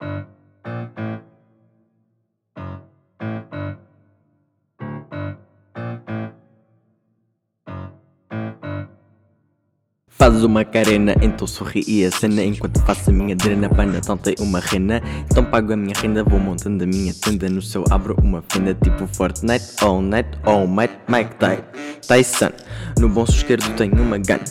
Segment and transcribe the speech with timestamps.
[0.00, 0.29] Thank you.
[10.20, 12.44] Fazes uma carena, então sorri e acena.
[12.44, 15.00] Enquanto faço a minha drena, panda tem uma rena.
[15.30, 17.48] Então pago a minha renda, vou montando a minha tenda.
[17.48, 21.36] No céu abro uma fenda tipo Fortnite All night, all night, Mike
[22.06, 22.50] Tyson.
[22.98, 24.44] No bolso esquerdo tenho uma gun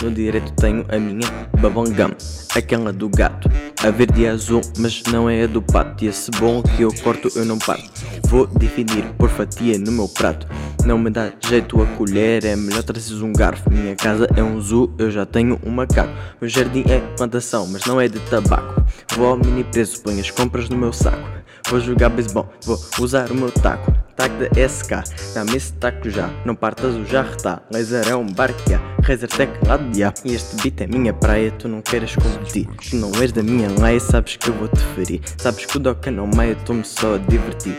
[0.00, 1.28] No direito tenho a minha
[1.60, 2.14] babangam
[2.54, 3.50] Aquela do gato
[3.82, 6.04] A verde e azul, mas não é a do pato.
[6.04, 7.90] E esse bom que eu corto eu não parto.
[8.28, 10.46] Vou dividir por fatia no meu prato
[10.86, 13.68] não me dá jeito a colher, é melhor trazer um garfo.
[13.68, 16.12] Minha casa é um zoo, eu já tenho um macaco.
[16.40, 18.84] Meu jardim é plantação, mas não é de tabaco.
[19.16, 21.28] Vou ao mini preço, ponho as compras no meu saco.
[21.68, 23.92] Vou jogar beisebol, vou usar o meu taco.
[24.14, 26.30] Taco da SK, dá-me esse taco já.
[26.44, 27.60] Não partas o jarro, tá?
[27.72, 28.80] Laser é um barquear.
[29.02, 30.16] Razer teclado, yeah.
[30.24, 32.68] E este beat é minha praia, tu não queres competir.
[32.88, 35.20] Tu não és da minha lei, sabes que eu vou te ferir.
[35.36, 37.76] Sabes que o Doca não meia, estou-me só a divertir.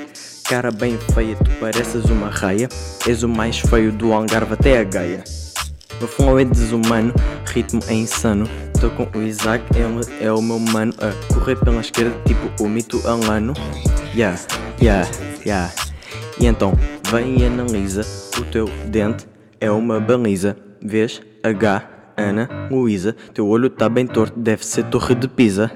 [0.47, 2.69] Cara bem feia, tu pareces uma raia.
[3.05, 5.21] És o mais feio do Algarve até a Gaia.
[5.99, 7.13] No flow é desumano,
[7.47, 8.47] ritmo é insano.
[8.79, 10.93] Tô com o Isaac, ele é o meu mano.
[10.99, 13.53] A correr pela esquerda, tipo o mito alano.
[14.15, 14.39] Yeah,
[14.81, 15.09] yeah,
[15.45, 15.69] yeah.
[16.39, 16.73] E então,
[17.11, 18.05] vem e analisa.
[18.39, 19.27] O teu dente
[19.59, 20.55] é uma baliza.
[20.81, 21.21] Vês?
[21.43, 23.13] H, Ana, Luísa.
[23.33, 25.69] Teu olho tá bem torto, deve ser Torre de Pisa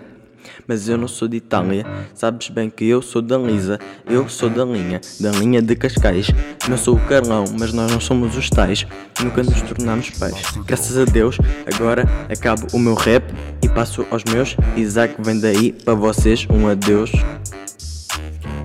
[0.68, 1.86] mas eu não sou de Itália.
[2.14, 6.28] Sabes bem que eu sou da Lisa, eu sou da linha, da linha de Cascais.
[6.68, 8.86] Não sou o Carlão, mas nós não somos os tais.
[9.22, 10.42] Nunca nos tornamos pais.
[10.66, 11.38] Graças a Deus,
[11.74, 13.24] agora acabo o meu rap
[13.62, 14.56] e passo aos meus.
[14.76, 17.12] Isaac vem daí para vocês, um adeus.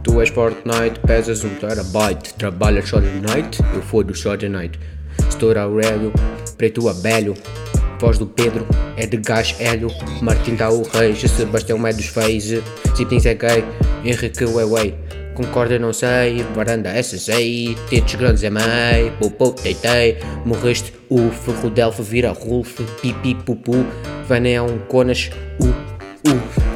[0.02, 4.78] Tu és Fortnite, pesas um terabyte Trabalhas só de night, eu fodo só de night
[5.28, 6.12] Estoura Aurélio,
[6.56, 7.34] preto abelho
[7.98, 8.66] Voz do Pedro
[8.96, 9.88] é de gás hélio.
[10.20, 10.84] Martim tá o
[11.28, 12.62] Sebastião é dos feios.
[12.96, 13.64] Ziptins é gay,
[14.04, 14.94] Henrique Weiwei.
[15.34, 20.16] Concorda, não sei, varanda é sei, tetos grandes é mei, popô, teitei,
[20.46, 23.84] morreste, uf, Rodelfo vira Rolf, pipi, pupu,
[24.26, 25.66] Vânia é um conas, u,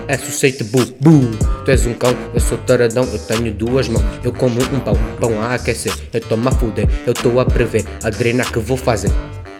[0.06, 1.22] é susceite, bu, bu,
[1.64, 4.94] tu és um cão, eu sou taradão, eu tenho duas mãos, eu como um pão,
[5.18, 8.76] pão a aquecer, eu tô a fuder, eu tô a prever, a drena que vou
[8.76, 9.10] fazer.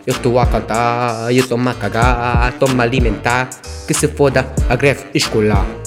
[0.06, 3.48] Eu estou a cantar, eu estou a cagar, estou a alimentar.
[3.86, 5.79] Que se foda a greve escolar.